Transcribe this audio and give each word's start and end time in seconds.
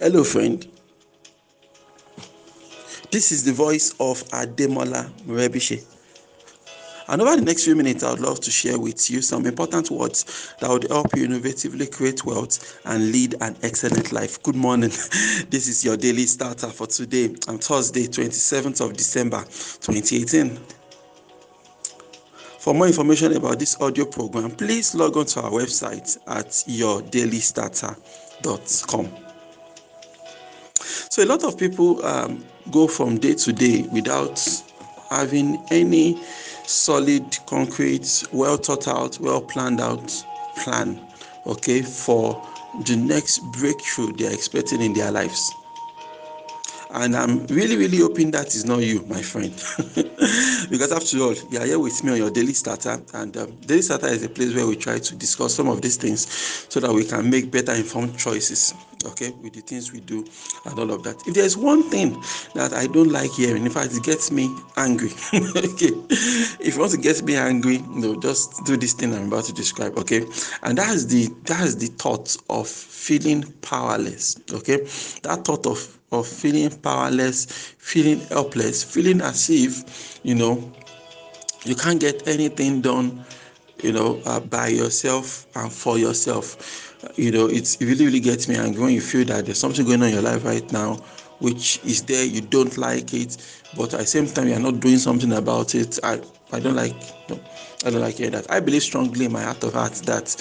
Hello, 0.00 0.22
friend. 0.22 0.64
This 3.10 3.32
is 3.32 3.44
the 3.44 3.52
voice 3.52 3.90
of 3.98 4.22
Ademola 4.28 5.10
Morebise. 5.26 5.84
And 7.08 7.20
over 7.20 7.34
the 7.34 7.42
next 7.42 7.64
few 7.64 7.74
minutes, 7.74 8.04
I 8.04 8.12
would 8.12 8.20
love 8.20 8.38
to 8.42 8.50
share 8.52 8.78
with 8.78 9.10
you 9.10 9.20
some 9.22 9.44
important 9.44 9.90
words 9.90 10.54
that 10.60 10.70
would 10.70 10.88
help 10.88 11.16
you 11.16 11.26
innovatively 11.26 11.90
create 11.90 12.24
wealth 12.24 12.80
and 12.84 13.10
lead 13.10 13.34
an 13.40 13.56
excellent 13.64 14.12
life. 14.12 14.40
Good 14.44 14.54
morning. 14.54 14.90
This 15.50 15.66
is 15.66 15.84
your 15.84 15.96
daily 15.96 16.26
starter 16.26 16.68
for 16.68 16.86
today 16.86 17.34
on 17.48 17.58
Thursday, 17.58 18.06
27th 18.06 18.80
of 18.80 18.96
December, 18.96 19.40
2018. 19.40 20.60
For 22.60 22.72
more 22.72 22.86
information 22.86 23.34
about 23.34 23.58
this 23.58 23.80
audio 23.80 24.04
program, 24.04 24.52
please 24.52 24.94
log 24.94 25.16
on 25.16 25.26
to 25.26 25.42
our 25.42 25.50
website 25.50 26.16
at 26.28 26.50
yourdailystarter.com. 26.68 29.27
So 31.18 31.24
a 31.24 31.26
lot 31.26 31.42
of 31.42 31.58
people 31.58 32.06
um, 32.06 32.44
go 32.70 32.86
from 32.86 33.18
day 33.18 33.34
to 33.34 33.52
day 33.52 33.82
without 33.92 34.40
having 35.10 35.60
any 35.72 36.22
solid, 36.64 37.36
concrete, 37.46 38.22
well 38.30 38.56
thought 38.56 38.86
out, 38.86 39.18
well 39.18 39.40
planned 39.40 39.80
out 39.80 40.24
plan, 40.58 41.04
okay, 41.44 41.82
for 41.82 42.40
the 42.84 42.94
next 42.94 43.40
breakthrough 43.58 44.12
they 44.12 44.28
are 44.28 44.32
expecting 44.32 44.80
in 44.80 44.92
their 44.92 45.10
lives. 45.10 45.52
And 46.90 47.16
I'm 47.16 47.44
really, 47.48 47.76
really 47.76 47.98
hoping 47.98 48.30
that 48.30 48.54
is 48.54 48.64
not 48.64 48.84
you, 48.84 49.04
my 49.06 49.20
friend. 49.20 49.52
because 50.70 50.92
after 50.92 51.18
all, 51.18 51.34
you 51.50 51.58
are 51.58 51.66
here 51.66 51.80
with 51.80 52.04
me 52.04 52.12
on 52.12 52.18
your 52.18 52.30
daily 52.30 52.54
starter. 52.54 53.02
And 53.12 53.36
um, 53.36 53.50
daily 53.66 53.82
starter 53.82 54.06
is 54.06 54.22
a 54.22 54.28
place 54.28 54.54
where 54.54 54.68
we 54.68 54.76
try 54.76 55.00
to 55.00 55.16
discuss 55.16 55.52
some 55.52 55.68
of 55.68 55.82
these 55.82 55.96
things 55.96 56.28
so 56.68 56.78
that 56.78 56.92
we 56.92 57.04
can 57.04 57.28
make 57.28 57.50
better 57.50 57.72
informed 57.72 58.16
choices, 58.16 58.72
okay, 59.04 59.30
with 59.42 59.52
the 59.52 59.60
things 59.60 59.92
we 59.92 60.00
do 60.00 60.24
and 60.64 60.78
all 60.78 60.90
of 60.90 61.02
that. 61.04 61.26
If 61.26 61.34
there's 61.34 61.56
one 61.56 61.82
thing 61.90 62.22
that 62.54 62.72
I 62.72 62.86
don't 62.86 63.10
like 63.10 63.30
hearing, 63.32 63.64
in 63.64 63.70
fact, 63.70 63.94
it 63.94 64.02
gets 64.02 64.30
me 64.30 64.54
angry. 64.76 65.10
okay. 65.34 65.92
If 66.60 66.74
you 66.74 66.80
want 66.80 66.92
to 66.92 66.98
get 66.98 67.22
me 67.22 67.36
angry, 67.36 67.76
you 67.76 68.00
know, 68.00 68.20
just 68.20 68.64
do 68.64 68.76
this 68.76 68.92
thing 68.92 69.14
I'm 69.14 69.28
about 69.28 69.44
to 69.44 69.52
describe, 69.52 69.96
okay? 69.98 70.24
And 70.62 70.78
that's 70.78 71.06
the 71.06 71.28
that's 71.44 71.74
the 71.76 71.86
thought 71.86 72.36
of 72.50 72.68
feeling 72.68 73.44
powerless. 73.62 74.40
Okay, 74.52 74.78
that 75.22 75.44
thought 75.44 75.66
of 75.66 75.98
of 76.10 76.26
feeling 76.26 76.70
powerless, 76.80 77.46
feeling 77.78 78.20
helpless, 78.28 78.82
feeling 78.82 79.20
as 79.20 79.50
if 79.50 80.18
you 80.22 80.34
know 80.34 80.72
you 81.64 81.74
can't 81.74 82.00
get 82.00 82.26
anything 82.26 82.80
done, 82.80 83.24
you 83.82 83.92
know, 83.92 84.20
uh, 84.26 84.40
by 84.40 84.68
yourself 84.68 85.46
and 85.56 85.72
for 85.72 85.98
yourself. 85.98 86.96
You 87.16 87.30
know, 87.30 87.46
it 87.46 87.76
really, 87.80 88.06
really 88.06 88.20
gets 88.20 88.48
me 88.48 88.56
angry 88.56 88.82
when 88.82 88.92
you 88.92 89.00
feel 89.00 89.24
that 89.26 89.46
there's 89.46 89.58
something 89.58 89.84
going 89.84 90.02
on 90.02 90.08
in 90.08 90.14
your 90.14 90.22
life 90.22 90.44
right 90.44 90.70
now, 90.72 90.94
which 91.38 91.80
is 91.84 92.02
there, 92.02 92.24
you 92.24 92.40
don't 92.40 92.76
like 92.76 93.14
it, 93.14 93.36
but 93.76 93.94
at 93.94 94.00
the 94.00 94.06
same 94.06 94.26
time, 94.26 94.48
you're 94.48 94.58
not 94.58 94.80
doing 94.80 94.98
something 94.98 95.32
about 95.32 95.74
it. 95.74 95.98
I, 96.02 96.20
I 96.52 96.58
don't 96.60 96.74
like, 96.74 96.96
no, 97.28 97.38
I 97.84 97.90
don't 97.90 98.00
like 98.00 98.16
hearing 98.16 98.32
that. 98.32 98.50
I 98.50 98.60
believe 98.60 98.82
strongly 98.82 99.26
in 99.26 99.32
my 99.32 99.42
heart 99.42 99.62
of 99.62 99.74
hearts 99.74 100.00
that 100.02 100.34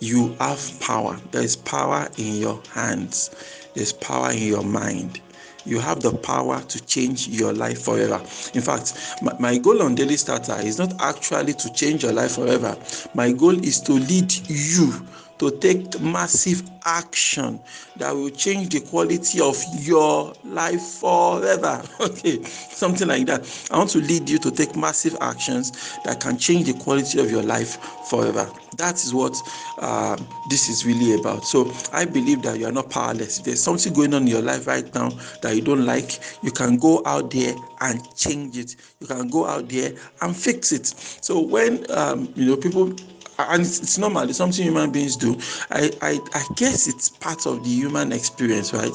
you 0.00 0.34
have 0.38 0.80
power. 0.80 1.18
There 1.32 1.42
is 1.42 1.56
power 1.56 2.08
in 2.16 2.36
your 2.36 2.62
hands, 2.72 3.30
there's 3.74 3.92
power 3.92 4.30
in 4.30 4.42
your 4.42 4.62
mind. 4.62 5.20
You 5.66 5.80
have 5.80 6.00
the 6.00 6.12
power 6.12 6.62
to 6.62 6.86
change 6.86 7.28
your 7.28 7.52
life 7.52 7.82
forever. 7.82 8.20
In 8.54 8.62
fact, 8.62 8.94
my, 9.22 9.34
my 9.38 9.58
goal 9.58 9.82
on 9.82 9.94
Daily 9.94 10.16
Starter 10.16 10.58
is 10.60 10.78
not 10.78 10.94
actually 11.00 11.54
to 11.54 11.72
change 11.72 12.04
your 12.04 12.12
life 12.12 12.36
forever. 12.36 12.76
My 13.14 13.32
goal 13.32 13.62
is 13.64 13.80
to 13.82 13.92
lead 13.92 14.32
you 14.48 14.92
to 15.38 15.50
take 15.58 16.00
massive 16.00 16.62
action 16.84 17.60
that 17.96 18.12
will 18.12 18.30
change 18.30 18.70
the 18.70 18.80
quality 18.80 19.40
of 19.40 19.62
your 19.72 20.34
life 20.44 20.82
forever. 20.82 21.82
Okay, 22.06 22.42
something 22.44 23.08
like 23.08 23.26
that. 23.26 23.68
I 23.70 23.78
want 23.78 23.90
to 23.90 23.98
lead 23.98 24.28
you 24.30 24.38
to 24.38 24.50
take 24.50 24.76
massive 24.76 25.16
actions 25.20 25.98
that 26.04 26.20
can 26.20 26.38
change 26.38 26.66
the 26.66 26.74
quality 26.74 27.18
of 27.20 27.30
your 27.30 27.42
life 27.42 27.76
forever. 28.02 28.48
That 28.76 28.94
is 29.02 29.12
what 29.12 29.42
uh, 29.78 30.16
this 30.44 30.68
is 30.68 30.86
really 30.86 31.14
about. 31.14 31.44
So 31.44 31.72
I 31.92 32.04
believe 32.04 32.42
that 32.42 32.58
you 32.58 32.66
are 32.66 32.72
not 32.72 32.90
powerless. 32.90 33.38
If 33.38 33.44
there's 33.44 33.62
something 33.62 33.92
going 33.92 34.14
on 34.14 34.22
in 34.22 34.28
your 34.28 34.42
life 34.42 34.66
right 34.66 34.92
now 34.94 35.10
that 35.40 35.54
you 35.54 35.62
don't 35.62 35.84
like, 35.84 36.20
you 36.42 36.52
can 36.52 36.78
go 36.78 37.02
out 37.04 37.30
there 37.30 37.56
and 37.80 38.14
change 38.14 38.56
it. 38.56 38.76
You 39.00 39.06
can 39.06 39.28
go 39.28 39.46
out 39.46 39.68
there 39.68 39.92
and 40.22 40.36
fix 40.36 40.72
it. 40.72 40.86
So 40.86 41.40
when 41.40 41.84
um, 41.90 42.32
you 42.36 42.46
know 42.46 42.56
people 42.56 42.92
and 43.38 43.62
it's, 43.62 43.98
normal. 43.98 44.28
It's 44.28 44.38
something 44.38 44.64
human 44.64 44.90
beings 44.90 45.16
do. 45.16 45.36
I, 45.70 45.90
I 46.02 46.20
i 46.34 46.44
guess 46.54 46.86
it's 46.86 47.08
part 47.08 47.46
of 47.46 47.62
the 47.64 47.70
human 47.70 48.12
experience 48.12 48.72
right? 48.72 48.92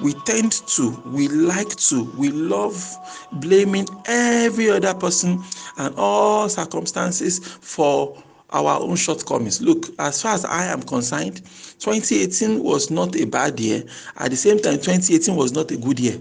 We 0.00 0.14
tend 0.24 0.52
to 0.52 0.90
we 1.06 1.28
like 1.28 1.68
to 1.76 2.04
we 2.16 2.30
love 2.30 2.96
blaming 3.32 3.86
every 4.06 4.70
other 4.70 4.94
person 4.94 5.42
and 5.78 5.94
all 5.96 6.48
circumstances 6.48 7.38
for 7.38 8.16
our 8.50 8.80
own 8.80 8.96
shortcomings. 8.96 9.60
Look 9.60 9.86
as 9.98 10.22
far 10.22 10.34
as 10.34 10.44
i 10.44 10.64
am 10.64 10.82
concerned 10.82 11.42
2018 11.80 12.62
was 12.62 12.90
not 12.90 13.16
a 13.16 13.24
bad 13.26 13.58
year. 13.60 13.84
At 14.18 14.30
the 14.30 14.36
same 14.36 14.58
time 14.58 14.74
2018 14.74 15.34
was 15.36 15.52
not 15.52 15.70
a 15.70 15.76
good 15.76 16.00
year 16.00 16.18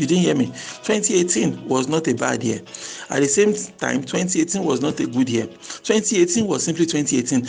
you 0.00 0.06
didn't 0.06 0.24
hear 0.24 0.34
me. 0.34 0.46
2018 0.46 1.68
was 1.68 1.88
not 1.88 2.08
a 2.08 2.14
bad 2.14 2.42
year. 2.42 2.60
At 3.10 3.20
the 3.20 3.26
same 3.26 3.54
time, 3.78 4.02
2018 4.02 4.64
was 4.64 4.80
not 4.80 4.98
a 5.00 5.06
good 5.06 5.28
year. 5.28 5.46
2018 5.46 6.46
was 6.46 6.64
simply 6.64 6.86
2018. 6.86 7.44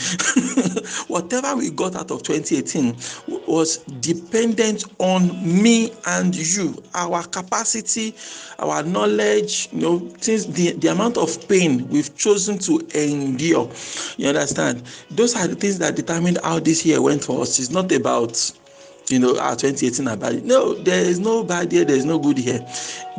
Whatever 1.07 1.55
we 1.55 1.71
got 1.71 1.95
out 1.95 2.11
of 2.11 2.23
2018 2.23 2.95
was 3.47 3.77
dependent 4.01 4.83
on 4.99 5.29
me 5.43 5.91
and 6.07 6.35
you, 6.35 6.81
our 6.93 7.23
capacity, 7.23 8.15
our 8.59 8.83
knowledge, 8.83 9.69
you 9.71 9.81
know, 9.81 9.99
things, 9.99 10.45
the, 10.47 10.71
the 10.73 10.87
amount 10.89 11.17
of 11.17 11.47
pain 11.47 11.87
we've 11.89 12.15
chosen 12.15 12.57
to 12.59 12.79
endure. 12.93 13.69
You 14.17 14.29
understand? 14.29 14.83
Those 15.09 15.35
are 15.35 15.47
the 15.47 15.55
things 15.55 15.79
that 15.79 15.95
determined 15.95 16.39
how 16.43 16.59
this 16.59 16.85
year 16.85 17.01
went 17.01 17.23
for 17.23 17.41
us. 17.41 17.59
It's 17.59 17.71
not 17.71 17.91
about 17.91 18.51
you 19.11 19.19
know, 19.19 19.35
ah, 19.39 19.55
2018 19.55 20.07
are 20.07 20.17
bad. 20.17 20.43
No, 20.45 20.73
there 20.73 21.03
is 21.03 21.19
no 21.19 21.43
bad 21.43 21.71
year, 21.71 21.85
there 21.85 21.95
is 21.95 22.05
no 22.05 22.17
good 22.17 22.39
year. 22.39 22.59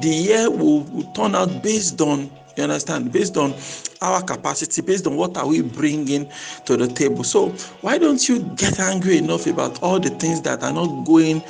The 0.01 0.09
year 0.09 0.51
will, 0.51 0.81
will 0.85 1.11
turn 1.13 1.35
out 1.35 1.63
based 1.63 2.01
on, 2.01 2.31
you 2.57 2.65
understand, 2.65 3.13
based 3.13 3.37
on 3.37 3.55
our 4.01 4.23
capacity, 4.23 4.83
based 4.83 5.07
on 5.07 5.17
what 5.17 5.37
are 5.37 5.47
we 5.47 5.63
bringing 5.63 6.31
to 6.67 6.77
the 6.77 6.89
table. 6.89 7.25
So 7.25 7.51
why 7.83 7.99
don't 7.99 8.29
you 8.29 8.41
get 8.57 8.81
angry 8.81 9.19
enough 9.19 9.47
about 9.47 9.83
all 9.83 10.01
the 10.01 10.11
things 10.11 10.41
that 10.43 10.63
are 10.63 10.73
not 10.73 11.05
going 11.05 11.43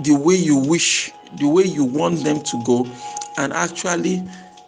the 0.00 0.14
way 0.14 0.34
you 0.34 0.56
wish, 0.56 1.12
the 1.38 1.48
way 1.48 1.64
you 1.64 1.84
want 1.84 2.24
them 2.24 2.42
to 2.42 2.62
go, 2.64 2.86
and 3.36 3.52
actually 3.52 4.22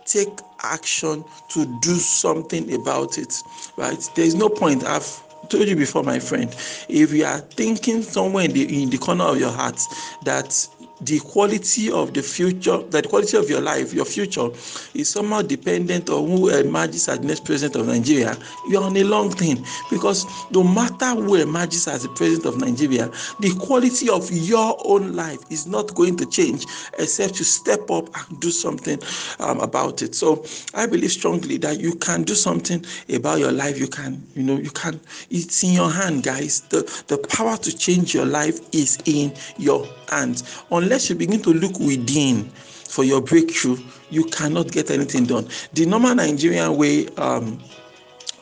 take 0.05 0.41
action 0.63 1.25
to 1.49 1.79
do 1.81 1.95
something 1.95 2.73
about 2.75 3.19
it, 3.19 3.43
right? 3.77 4.09
There 4.15 4.25
is 4.25 4.35
no 4.35 4.49
point. 4.49 4.85
I've 4.85 5.23
told 5.49 5.69
you 5.69 5.77
before, 5.77 6.03
my 6.03 6.19
friend, 6.19 6.55
if 6.89 7.13
you 7.13 7.25
are 7.25 7.41
thinking 7.41 8.03
somewhere 8.03 8.45
in 8.45 8.53
the 8.53 8.83
in 8.83 8.91
the 8.91 8.99
corner 8.99 9.25
of 9.25 9.39
your 9.39 9.51
heart 9.51 9.81
that 10.25 10.69
the 11.05 11.19
quality 11.21 11.91
of 11.91 12.15
the 12.15 12.23
future, 12.23 12.79
the 12.79 13.03
quality 13.03 13.37
of 13.37 13.49
your 13.51 13.61
life, 13.61 13.93
your 13.93 14.05
future, 14.05 14.49
is 14.95 15.09
somehow 15.09 15.43
dependent 15.43 16.09
on 16.11 16.27
who 16.29 16.49
emerges 16.49 17.09
as 17.09 17.21
next 17.21 17.45
president 17.45 17.77
of 17.77 17.87
Nigeria, 17.87 18.37
you're 18.69 18.83
on 18.83 18.97
a 18.97 19.05
long 19.05 19.31
thing. 19.31 19.65
Because 19.91 20.27
no 20.51 20.63
matter 20.63 21.11
who 21.11 21.35
emerges 21.37 21.89
as 21.89 22.03
the 22.05 22.09
president 22.11 22.47
of 22.55 22.61
Nigeria, 22.61 23.11
the 23.41 23.55
quality 23.59 24.09
of 24.09 24.31
your 24.31 24.77
own 24.85 25.15
life 25.15 25.41
is 25.51 25.67
not 25.67 25.95
going 25.95 26.17
to 26.17 26.27
change 26.27 26.67
except 26.99 27.39
you 27.39 27.45
step 27.45 27.91
up 27.91 28.09
and 28.17 28.41
do 28.41 28.51
something 28.51 28.99
um, 29.41 29.61
about 29.61 30.03
it. 30.03 30.15
So 30.15 30.45
I 30.75 30.87
believe 30.87 31.13
strongly 31.13 31.57
that 31.59 31.81
you 31.81 31.95
can 31.97 32.23
do 32.23 32.35
something 32.35 32.85
about 33.13 33.39
your 33.41 33.53
life. 33.53 33.79
You 33.79 33.89
can, 33.89 34.23
you 34.35 34.43
know, 34.43 34.57
you 34.57 34.71
can, 34.71 35.01
it's 35.31 35.65
in 35.65 35.73
your 35.73 35.91
hand, 35.91 36.23
guys. 36.23 36.61
The, 36.69 36.83
the 37.09 37.19
power 37.19 37.57
to 37.57 37.77
change 37.77 38.15
your 38.15 38.27
life 38.27 38.61
is 38.73 38.99
in 39.07 39.33
your 39.59 39.87
hands. 40.09 40.45
Unless 40.71 40.92
unless 40.93 41.09
you 41.09 41.17
begin 41.17 41.41
to 41.41 41.55
look 41.55 41.79
within 41.79 42.45
for 42.51 43.03
your 43.03 43.23
breakthrough, 43.23 43.79
you 44.11 44.25
cannot 44.27 44.71
get 44.71 44.91
anything 44.91 45.25
done. 45.25 45.49
The 45.73 45.87
normal 45.87 46.15
Nigerian 46.15 46.77
way 46.77 47.09
um, 47.17 47.59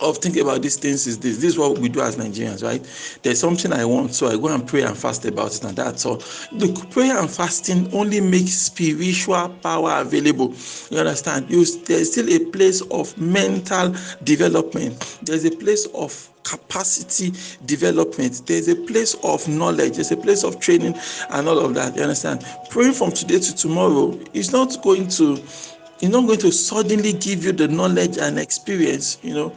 of 0.01 0.19
thinking 0.19 0.43
about 0.43 0.63
these 0.63 0.77
things 0.77 1.07
is 1.07 1.19
this. 1.19 1.37
This 1.37 1.53
is 1.53 1.59
what 1.59 1.79
we 1.79 1.89
do 1.89 2.01
as 2.01 2.17
Nigerians, 2.17 2.63
right? 2.63 2.85
There's 3.23 3.41
something 3.41 3.73
I 3.73 3.85
want, 3.85 4.15
so 4.15 4.29
I 4.29 4.37
go 4.37 4.49
and 4.49 4.67
pray 4.67 4.83
and 4.83 4.97
fast 4.97 5.25
about 5.25 5.55
it, 5.55 5.65
and 5.65 5.77
that's 5.77 6.07
all. 6.07 6.23
Look, 6.53 6.91
prayer 6.91 7.19
and 7.19 7.31
fasting 7.31 7.93
only 7.93 8.21
makes 8.21 8.53
spiritual 8.53 9.49
power 9.63 10.01
available. 10.01 10.55
You 10.91 10.99
understand? 10.99 11.51
You, 11.51 11.65
there's 11.85 12.13
still 12.13 12.31
a 12.31 12.39
place 12.51 12.81
of 12.91 13.17
mental 13.19 13.95
development. 14.25 15.19
There's 15.23 15.45
a 15.45 15.51
place 15.51 15.87
of 15.95 16.29
capacity 16.45 17.33
development. 17.67 18.43
There's 18.47 18.69
a 18.69 18.77
place 18.77 19.15
of 19.23 19.47
knowledge, 19.49 19.95
there's 19.95 20.13
a 20.13 20.17
place 20.17 20.45
of 20.45 20.61
training, 20.61 20.97
and 21.31 21.49
all 21.49 21.59
of 21.59 21.75
that. 21.75 21.97
You 21.97 22.03
understand? 22.03 22.45
Praying 22.71 22.95
from 22.95 23.13
today 23.13 23.39
to 23.39 23.55
tomorrow 23.55 24.19
is 24.33 24.53
not 24.53 24.83
going 24.83 25.09
to, 25.09 25.35
it's 25.35 26.09
not 26.09 26.27
going 26.27 26.39
to 26.41 26.51
suddenly 26.51 27.13
give 27.13 27.45
you 27.45 27.53
the 27.53 27.69
knowledge 27.69 28.19
and 28.19 28.39
experience, 28.39 29.19
you 29.23 29.35
know, 29.35 29.53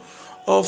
of 0.47 0.67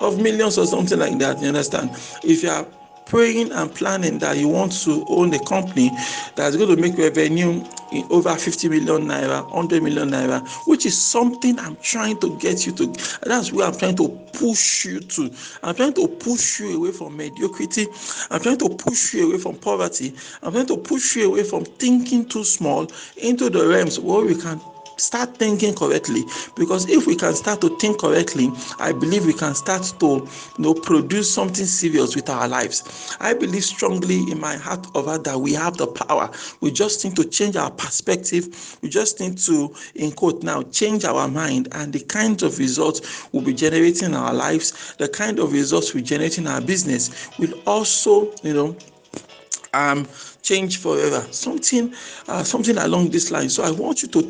of 0.00 0.18
millions 0.18 0.58
or 0.58 0.66
something 0.66 0.98
like 0.98 1.18
that. 1.18 1.40
You 1.40 1.48
understand? 1.48 1.90
If 2.24 2.42
you 2.42 2.50
are 2.50 2.66
praying 3.10 3.50
and 3.50 3.74
planning 3.74 4.20
that 4.20 4.38
you 4.38 4.46
want 4.46 4.70
to 4.70 5.04
own 5.08 5.34
a 5.34 5.38
company 5.44 5.90
that's 6.36 6.56
going 6.56 6.74
to 6.74 6.80
make 6.80 6.96
revenue 6.96 7.64
in 7.90 8.06
over 8.08 8.32
50 8.32 8.68
million 8.68 9.08
naira, 9.08 9.42
100 9.50 9.82
million 9.82 10.10
naira, 10.10 10.46
which 10.68 10.86
is 10.86 10.96
something 10.96 11.58
I'm 11.58 11.76
trying 11.82 12.20
to 12.20 12.38
get 12.38 12.66
you 12.66 12.72
to. 12.74 12.86
That's 13.24 13.52
where 13.52 13.66
I'm 13.66 13.76
trying 13.76 13.96
to 13.96 14.08
push 14.32 14.84
you 14.84 15.00
to. 15.00 15.28
I'm 15.64 15.74
trying 15.74 15.94
to 15.94 16.06
push 16.06 16.60
you 16.60 16.76
away 16.76 16.92
from 16.92 17.16
mediocrity. 17.16 17.88
I'm 18.30 18.40
trying 18.40 18.58
to 18.58 18.68
push 18.68 19.12
you 19.14 19.28
away 19.30 19.38
from 19.38 19.56
poverty. 19.56 20.14
I'm 20.44 20.52
trying 20.52 20.66
to 20.66 20.76
push 20.76 21.16
you 21.16 21.32
away 21.32 21.42
from 21.42 21.64
thinking 21.64 22.26
too 22.28 22.44
small 22.44 22.86
into 23.16 23.50
the 23.50 23.66
realms 23.66 23.98
where 23.98 24.24
we 24.24 24.36
can 24.36 24.60
start 25.00 25.36
thinking 25.36 25.74
correctly. 25.74 26.24
Because 26.56 26.88
if 26.88 27.06
we 27.06 27.16
can 27.16 27.34
start 27.34 27.60
to 27.62 27.76
think 27.78 27.98
correctly 27.98 28.50
i 28.78 28.92
believe 28.92 29.26
we 29.26 29.32
can 29.32 29.54
start 29.54 29.82
to 30.00 30.06
you 30.06 30.28
know 30.58 30.74
produce 30.74 31.32
something 31.32 31.64
serious 31.64 32.14
with 32.14 32.28
our 32.28 32.48
lives. 32.48 33.16
I 33.20 33.34
believe 33.34 33.64
strongly 33.64 34.18
in 34.30 34.40
my 34.40 34.56
heart 34.56 34.86
heart 34.94 35.24
that 35.24 35.38
we 35.38 35.52
have 35.54 35.76
the 35.76 35.86
power. 35.86 36.30
We 36.60 36.70
just 36.70 37.04
need 37.04 37.16
to 37.16 37.24
change 37.24 37.56
our 37.56 37.70
perspective. 37.70 38.78
We 38.82 38.88
just 38.88 39.20
need 39.20 39.38
to 39.38 39.74
in 39.94 40.12
quote 40.12 40.42
now 40.42 40.62
change 40.62 41.04
our 41.04 41.28
mind. 41.28 41.68
And 41.72 41.92
the 41.92 42.00
kind 42.00 42.42
of 42.42 42.58
results 42.58 43.28
we'll 43.32 43.44
be 43.44 43.54
generating 43.54 44.10
in 44.10 44.14
our 44.14 44.32
lives 44.34 44.94
the 44.98 45.08
kind 45.08 45.38
of 45.38 45.52
results 45.52 45.94
we 45.94 46.02
generate 46.02 46.38
in 46.38 46.46
our 46.46 46.60
business 46.60 47.28
will 47.38 47.52
also 47.66 48.32
you 48.42 48.54
know 48.54 48.76
um 49.74 50.06
change 50.42 50.78
forever. 50.78 51.20
Something 51.30 51.94
uh, 52.28 52.42
something 52.42 52.78
along 52.78 53.10
this 53.10 53.30
line. 53.30 53.48
So 53.48 53.62
i 53.62 53.70
want 53.70 54.02
you 54.02 54.08
to 54.08 54.22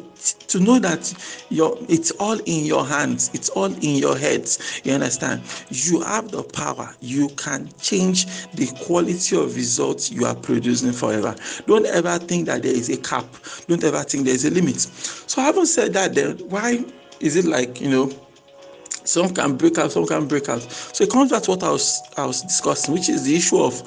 to 0.49 0.61
know 0.61 0.79
that 0.79 1.13
your 1.51 1.79
it's 1.89 2.11
all 2.13 2.39
in 2.47 2.65
your 2.65 2.87
hands. 2.87 3.31
It's 3.33 3.49
all 3.51 3.73
in 3.73 3.97
your 3.97 4.17
heads 4.17 4.81
you 4.85 4.93
understand? 4.93 5.43
You 5.69 6.01
have 6.03 6.31
the 6.31 6.43
power. 6.43 6.95
You 7.01 7.29
can 7.31 7.71
change 7.81 8.27
the 8.53 8.67
quality 8.85 9.37
of 9.37 9.57
results 9.57 10.11
you 10.11 10.25
are 10.25 10.35
producing 10.35 10.93
forever. 10.93 11.35
Don't 11.67 11.87
ever 11.87 12.19
think 12.19 12.47
that 12.47 12.63
there 12.63 12.75
is 12.75 12.89
a 12.91 12.97
cap. 12.97 13.25
Don't 13.67 13.83
ever 13.85 14.03
think 14.03 14.27
there's 14.27 14.45
a 14.45 14.51
limit. 14.51 14.81
So 14.81 15.43
i 15.43 15.45
haven't 15.45 15.67
said 15.67 15.93
that 15.95 16.15
then 16.15 16.39
why 16.49 16.85
is 17.21 17.37
it 17.37 17.45
like 17.45 17.81
you 17.81 17.91
know 17.91 18.13
some 19.05 19.33
can 19.35 19.57
break 19.57 19.79
out 19.79 19.93
some 19.93 20.07
can 20.07 20.27
break 20.27 20.49
out? 20.49 20.63
So 20.63 21.05
it 21.05 21.11
comes 21.11 21.31
back 21.31 21.43
to 21.45 21.53
what 21.53 21.63
i 21.63 21.71
was 21.71 22.01
i 22.17 22.27
was 22.27 22.43
discussing 22.43 22.95
which 22.95 23.09
is 23.09 23.25
the 23.25 23.35
issue 23.35 23.59
of 23.63 23.83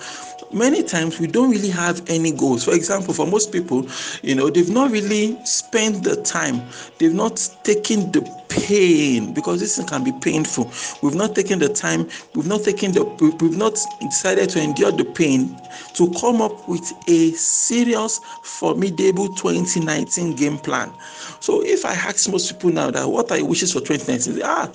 many 0.53 0.83
times 0.83 1.19
we 1.19 1.27
don't 1.27 1.49
really 1.49 1.69
have 1.69 2.01
any 2.09 2.31
goals. 2.31 2.63
For 2.63 2.73
example, 2.73 3.13
for 3.13 3.25
most 3.25 3.51
people, 3.51 3.87
you 4.21 4.35
know, 4.35 4.49
they've 4.49 4.69
not 4.69 4.91
really 4.91 5.37
spent 5.45 6.03
the 6.03 6.15
time, 6.17 6.61
they've 6.99 7.13
not 7.13 7.49
taken 7.63 8.11
the 8.11 8.21
pain 8.53 9.33
because 9.33 9.59
this 9.59 9.77
thing 9.77 9.87
can 9.87 10.03
be 10.03 10.11
painful. 10.21 10.71
We've 11.01 11.15
not 11.15 11.35
taken 11.35 11.59
the 11.59 11.69
time, 11.69 12.09
we've 12.35 12.47
not 12.47 12.63
taken 12.63 12.91
the, 12.91 13.03
we've 13.03 13.57
not 13.57 13.77
decided 13.99 14.49
to 14.51 14.61
endure 14.61 14.91
the 14.91 15.05
pain 15.05 15.59
to 15.95 16.11
come 16.19 16.41
up 16.41 16.67
with 16.67 16.91
a 17.07 17.31
serious, 17.31 18.19
formidable 18.43 19.29
2019 19.35 20.35
game 20.35 20.57
plan. 20.57 20.91
So 21.39 21.63
if 21.63 21.85
I 21.85 21.93
ask 21.93 22.29
most 22.29 22.51
people 22.51 22.71
now 22.71 22.91
that 22.91 23.07
what 23.07 23.31
are 23.31 23.37
your 23.37 23.47
wishes 23.47 23.73
for 23.73 23.79
2019? 23.79 24.41
Ah, 24.45 24.71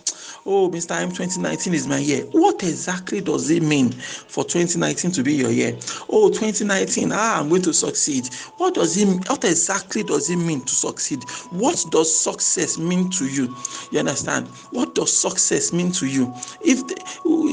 oh, 0.47 0.71
Mr. 0.71 1.01
M, 1.01 1.11
2019 1.11 1.75
is 1.75 1.87
my 1.87 1.99
year. 1.99 2.25
What 2.33 2.63
exactly 2.63 3.21
does 3.21 3.51
it 3.51 3.63
mean 3.63 3.91
for 3.93 4.45
2019 4.45 5.13
to 5.13 5.23
be 5.23 5.35
your 5.35 5.51
year? 5.51 5.77
Oh, 6.09 6.29
2019, 6.29 7.11
ah, 7.13 7.41
I'm 7.41 7.49
going 7.49 7.63
to 7.63 7.75
succeed. 7.75 8.29
What 8.57 8.75
does 8.75 8.97
it 8.97 9.09
what 9.29 9.45
exactly 9.45 10.03
does 10.03 10.31
it 10.31 10.37
mean 10.37 10.63
to 10.63 10.75
succeed? 10.75 11.23
What 11.51 11.85
does 11.91 12.15
success 12.15 12.79
mean 12.79 13.11
to 13.11 13.27
you? 13.27 13.55
You 13.91 14.01
understand? 14.01 14.49
What 14.71 14.95
does 14.95 15.17
success 15.17 15.73
mean 15.73 15.93
to 15.93 16.07
you? 16.07 16.33
If 16.61 16.87
the, 16.87 16.97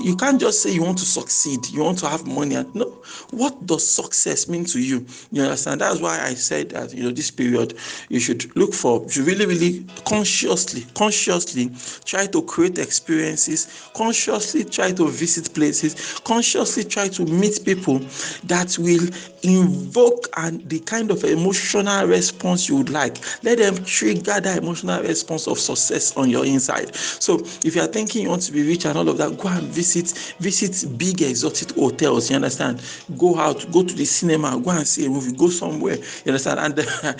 you 0.04 0.16
can't 0.16 0.40
just 0.40 0.62
say 0.62 0.72
you 0.72 0.84
want 0.84 0.98
to 1.00 1.06
succeed, 1.06 1.70
you 1.70 1.84
want 1.84 2.00
to 2.00 2.08
have 2.10 2.28
money. 2.28 2.56
No, 2.74 2.85
what 3.32 3.66
does 3.66 3.88
success 3.88 4.48
mean 4.48 4.66
to 4.66 4.80
you? 4.80 5.06
You 5.32 5.44
understand? 5.44 5.82
That's 5.82 6.00
why 6.00 6.20
I 6.22 6.34
said 6.34 6.70
that 6.72 6.94
you 6.94 7.04
know 7.04 7.12
this 7.12 7.32
period 7.32 7.76
you 8.10 8.20
should 8.20 8.56
look 8.56 8.74
for, 8.74 9.06
you 9.12 9.24
really, 9.24 9.46
really 9.46 9.86
consciously, 10.06 10.86
consciously 10.94 11.72
try 12.06 12.28
to 12.28 12.42
create 12.44 12.78
experiences, 12.78 13.90
consciously 13.96 14.64
try 14.64 14.92
to 14.94 15.08
visit 15.10 15.54
places, 15.54 16.20
consciously 16.20 16.84
try 16.84 17.08
to 17.08 17.26
meet 17.26 17.60
people 17.66 18.00
that 18.46 18.78
will 18.80 19.08
invoke 19.44 20.28
and 20.38 20.68
the 20.70 20.80
kind 20.82 21.12
of 21.12 21.24
emotional 21.24 22.08
response 22.08 22.68
you 22.68 22.78
would 22.78 22.90
like. 22.90 23.18
Let 23.44 23.60
them 23.60 23.84
trigger 23.84 24.40
that 24.42 24.58
emotional 24.58 25.02
response 25.04 25.48
of 25.48 25.60
success 25.60 26.16
on 26.18 26.30
your 26.30 26.46
inside. 26.46 26.96
So 26.96 27.40
if 27.64 27.76
you 27.76 27.82
are 27.82 27.88
thinking 27.88 28.24
you 28.24 28.30
want 28.30 28.42
to 28.44 28.52
be 28.52 28.68
rich 28.68 28.86
and 28.86 28.98
all 28.98 29.08
of 29.08 29.18
that, 29.18 29.38
go 29.38 29.50
and 29.50 29.64
visit 29.68 30.36
visit 30.40 30.98
big 30.98 31.22
exotic 31.22 31.72
hotels. 31.72 32.30
You 32.30 32.38
understand? 32.38 32.82
Go 33.20 33.38
out, 33.38 33.72
go 33.72 33.84
to 33.84 33.94
the 33.94 34.04
cinema, 34.06 34.60
go 34.60 34.72
and 34.72 34.88
see 34.88 35.06
a 35.06 35.10
movie, 35.10 35.32
go 35.32 35.48
somewhere. 35.50 35.96
You 35.98 36.30
understand? 36.32 36.60
And 36.60 36.80
uh, 36.80 37.14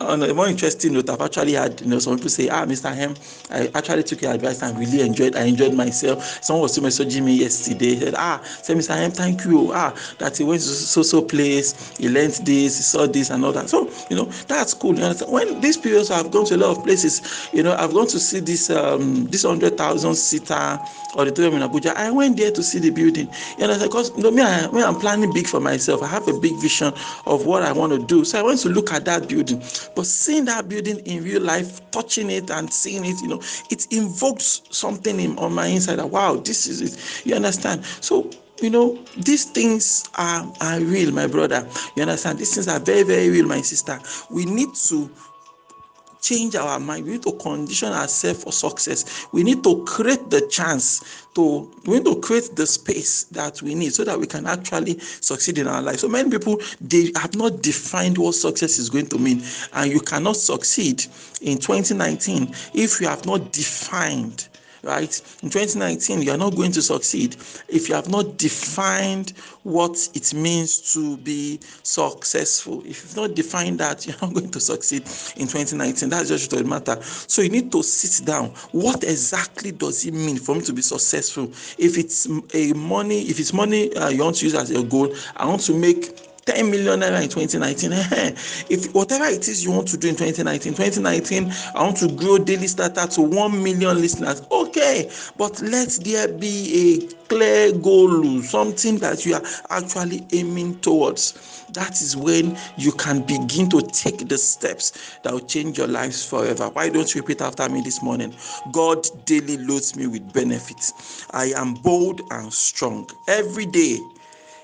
on 0.04 0.22
a 0.22 0.32
more 0.32 0.46
interesting 0.46 0.92
note, 0.92 1.10
I've 1.10 1.20
actually 1.20 1.54
had 1.54 1.80
you 1.80 1.88
know 1.88 1.98
some 1.98 2.16
people 2.16 2.30
say, 2.30 2.48
Ah, 2.48 2.64
Mr. 2.64 2.94
Hem, 2.94 3.16
I 3.50 3.68
actually 3.74 4.04
took 4.04 4.22
your 4.22 4.32
advice 4.32 4.62
and 4.62 4.78
really 4.78 5.00
enjoyed. 5.00 5.34
I 5.34 5.44
enjoyed 5.46 5.74
myself. 5.74 6.22
Someone 6.44 6.62
was 6.62 6.78
messaging 6.78 7.24
me 7.24 7.34
yesterday. 7.34 7.98
Said, 7.98 8.14
Ah, 8.16 8.40
say 8.44 8.74
Mr. 8.74 8.94
Hem, 8.94 9.10
thank 9.10 9.44
you. 9.44 9.72
Ah, 9.74 9.92
that 10.20 10.36
he 10.38 10.44
went 10.44 10.60
to 10.62 10.68
so 10.68 11.02
so 11.02 11.22
place, 11.22 11.96
he 11.98 12.08
learned 12.08 12.34
this, 12.46 12.76
he 12.76 12.82
saw 12.84 13.06
this 13.08 13.30
and 13.30 13.44
all 13.44 13.52
that. 13.52 13.68
So 13.68 13.90
you 14.10 14.16
know 14.16 14.26
that's 14.46 14.72
cool. 14.74 14.96
You 14.96 15.02
understand? 15.02 15.32
When 15.32 15.60
these 15.60 15.76
periods 15.76 16.12
I've 16.12 16.30
gone 16.30 16.44
to 16.46 16.54
a 16.54 16.58
lot 16.58 16.76
of 16.76 16.84
places, 16.84 17.48
you 17.52 17.64
know, 17.64 17.74
I've 17.74 17.92
gone 17.92 18.06
to 18.06 18.20
see 18.20 18.38
this 18.38 18.70
um 18.70 19.26
this 19.26 19.42
hundred 19.42 19.76
thousand 19.76 20.14
seater 20.14 20.80
auditorium 21.16 21.54
in 21.54 21.68
Abuja. 21.68 21.94
I 21.94 22.10
went 22.10 22.36
there 22.36 22.50
to 22.50 22.62
see 22.62 22.78
the 22.78 22.90
building. 22.90 23.28
You 23.58 23.66
know, 23.66 23.78
because 23.78 24.10
you 24.16 24.22
know, 24.22 24.30
me, 24.30 24.42
I, 24.42 24.70
me, 24.70 24.82
I'm 24.82 24.96
planning 24.96 25.32
big 25.32 25.46
for 25.46 25.60
myself. 25.60 26.02
I 26.02 26.06
have 26.08 26.28
a 26.28 26.38
big 26.38 26.54
vision 26.60 26.92
of 27.26 27.46
what 27.46 27.62
I 27.62 27.72
want 27.72 27.92
to 27.92 28.04
do. 28.06 28.24
So 28.24 28.38
I 28.38 28.42
went 28.42 28.60
to 28.60 28.68
look 28.68 28.92
at 28.92 29.04
that 29.06 29.28
building. 29.28 29.58
But 29.94 30.06
seeing 30.06 30.44
that 30.46 30.68
building 30.68 30.98
in 31.00 31.24
real 31.24 31.42
life, 31.42 31.80
touching 31.90 32.30
it 32.30 32.50
and 32.50 32.72
seeing 32.72 33.04
it, 33.04 33.20
you 33.22 33.28
know, 33.28 33.42
it 33.70 33.92
invokes 33.92 34.62
something 34.70 35.18
in, 35.20 35.38
on 35.38 35.54
my 35.54 35.66
inside. 35.66 35.96
That, 35.96 36.10
wow, 36.10 36.36
this 36.36 36.66
is 36.66 36.80
it. 36.80 37.26
You 37.26 37.34
understand? 37.36 37.84
So 38.00 38.30
you 38.60 38.70
know 38.70 38.96
these 39.16 39.44
things 39.46 40.04
are 40.14 40.50
are 40.60 40.78
real 40.80 41.10
my 41.12 41.26
brother 41.26 41.68
you 41.96 42.02
understand 42.02 42.38
these 42.38 42.54
things 42.54 42.68
are 42.68 42.78
very 42.78 43.02
very 43.02 43.28
real 43.28 43.46
my 43.46 43.60
sister 43.60 43.98
we 44.30 44.44
need 44.44 44.72
to 44.74 45.10
change 46.24 46.56
our 46.56 46.80
mind. 46.80 47.04
We 47.04 47.12
need 47.12 47.22
to 47.24 47.32
condition 47.32 47.92
ourselves 47.92 48.42
for 48.42 48.52
success. 48.52 49.26
We 49.32 49.42
need 49.42 49.62
to 49.64 49.84
create 49.84 50.30
the 50.30 50.40
chance 50.48 51.26
to 51.34 51.70
we 51.84 51.94
need 51.94 52.06
to 52.06 52.16
create 52.20 52.56
the 52.56 52.66
space 52.66 53.24
that 53.24 53.60
we 53.60 53.74
need 53.74 53.92
so 53.92 54.04
that 54.04 54.18
we 54.18 54.26
can 54.26 54.46
actually 54.46 54.98
succeed 54.98 55.58
in 55.58 55.68
our 55.68 55.82
life. 55.82 55.98
So 55.98 56.08
many 56.08 56.30
people 56.30 56.60
they 56.80 57.12
have 57.16 57.34
not 57.34 57.60
defined 57.60 58.16
what 58.16 58.34
success 58.34 58.78
is 58.78 58.88
going 58.88 59.08
to 59.08 59.18
mean, 59.18 59.42
and 59.74 59.92
you 59.92 60.00
cannot 60.00 60.36
succeed 60.36 61.04
in 61.42 61.58
2019 61.58 62.54
if 62.72 63.00
you 63.00 63.06
have 63.08 63.26
not 63.26 63.52
defined 63.52 64.48
right? 64.84 65.20
In 65.42 65.50
2019, 65.50 66.22
you 66.22 66.30
are 66.30 66.38
not 66.38 66.54
going 66.54 66.72
to 66.72 66.82
succeed 66.82 67.36
if 67.68 67.88
you 67.88 67.94
have 67.94 68.08
not 68.08 68.36
defined 68.36 69.32
what 69.62 70.08
it 70.14 70.34
means 70.34 70.92
to 70.92 71.16
be 71.18 71.58
successful. 71.82 72.82
If 72.84 73.02
you've 73.02 73.16
not 73.16 73.34
defined 73.34 73.80
that, 73.80 74.06
you're 74.06 74.16
not 74.20 74.34
going 74.34 74.50
to 74.50 74.60
succeed 74.60 75.02
in 75.36 75.48
2019. 75.48 76.08
That's 76.08 76.28
just 76.28 76.50
the 76.50 76.64
matter. 76.64 77.00
So 77.02 77.42
you 77.42 77.48
need 77.48 77.72
to 77.72 77.82
sit 77.82 78.24
down. 78.26 78.50
What 78.72 79.04
exactly 79.04 79.72
does 79.72 80.04
it 80.04 80.12
mean 80.14 80.36
for 80.36 80.54
me 80.54 80.62
to 80.62 80.72
be 80.72 80.82
successful? 80.82 81.44
If 81.78 81.98
it's 81.98 82.26
a 82.54 82.72
money, 82.74 83.22
if 83.22 83.40
it's 83.40 83.52
money 83.52 83.94
uh, 83.96 84.10
you 84.10 84.22
want 84.22 84.36
to 84.36 84.44
use 84.44 84.54
as 84.54 84.70
your 84.70 84.84
goal, 84.84 85.14
I 85.36 85.46
want 85.46 85.62
to 85.62 85.74
make 85.74 86.23
10 86.46 86.70
million 86.70 87.00
naira 87.00 87.22
in 87.22 87.28
2019. 87.28 87.92
Eh, 87.92 88.30
if 88.70 88.92
whatever 88.94 89.24
it 89.24 89.48
is 89.48 89.64
you 89.64 89.70
want 89.70 89.88
to 89.88 89.96
do 89.96 90.08
in 90.08 90.16
2019, 90.16 90.74
2019, 90.74 91.50
I 91.74 91.82
want 91.82 91.96
to 91.98 92.08
grow 92.08 92.38
daily 92.38 92.66
starter 92.66 93.06
to 93.06 93.22
1 93.22 93.62
million 93.62 94.00
listeners. 94.00 94.42
Okay, 94.50 95.10
but 95.36 95.60
let 95.62 95.88
there 96.04 96.28
be 96.28 97.00
a 97.08 97.14
clear 97.28 97.72
goal, 97.72 98.42
something 98.42 98.98
that 98.98 99.24
you 99.24 99.34
are 99.34 99.42
actually 99.70 100.26
aiming 100.32 100.78
towards. 100.80 101.64
That 101.72 102.00
is 102.00 102.16
when 102.16 102.56
you 102.76 102.92
can 102.92 103.22
begin 103.22 103.68
to 103.70 103.80
take 103.80 104.28
the 104.28 104.38
steps 104.38 105.18
that 105.22 105.32
will 105.32 105.40
change 105.40 105.78
your 105.78 105.88
lives 105.88 106.24
forever. 106.24 106.68
Why 106.68 106.88
don't 106.88 107.12
you 107.14 107.20
repeat 107.22 107.40
after 107.40 107.68
me 107.68 107.80
this 107.80 108.02
morning? 108.02 108.34
God 108.72 109.06
daily 109.24 109.56
loads 109.56 109.96
me 109.96 110.06
with 110.06 110.32
benefits. 110.32 111.26
I 111.32 111.46
am 111.56 111.74
bold 111.74 112.20
and 112.30 112.52
strong. 112.52 113.08
Every 113.26 113.66
day, 113.66 113.98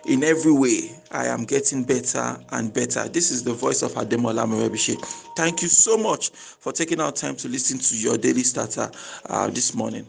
in 0.07 0.25
every 0.25 0.53
way, 0.53 0.91
I 1.11 1.27
am 1.27 1.45
getting 1.45 1.85
better 1.85 2.39
and 2.53 2.73
better. 2.73 3.09
This 3.09 3.31
is 3.31 3.43
the 3.45 3.53
voice 3.53 3.83
of 3.83 3.93
Ademola 3.93 4.47
Morebise. 4.47 4.97
Thank 5.37 5.63
you 5.63 5.69
so 5.69 5.97
much 5.97 6.31
for 6.31 6.73
taking 6.73 7.01
our 7.01 7.13
time 7.13 7.37
to 7.37 7.49
listen 7.49 7.79
to 7.79 7.97
your 7.97 8.17
daily 8.17 8.43
starter 8.43 8.91
uh, 9.27 9.49
this 9.49 9.75
morning. 9.75 10.07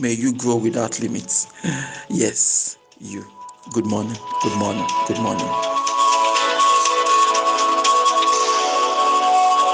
May 0.00 0.12
you 0.12 0.34
grow 0.34 0.56
without 0.56 1.00
limits. 1.00 1.46
yes, 2.08 2.78
you. 3.00 3.24
Good 3.72 3.86
morning. 3.86 4.16
Good 4.42 4.56
morning. 4.58 4.86
Good 5.06 5.20
morning. 5.20 5.77